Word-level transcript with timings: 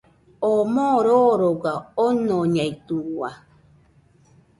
Oo 0.47 0.61
moo 0.73 0.97
roroga, 1.05 1.73
onoñeitɨua 2.05 3.29